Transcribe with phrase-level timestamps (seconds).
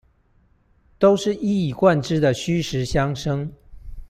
[0.97, 3.53] 都是一以貫之的虛實相生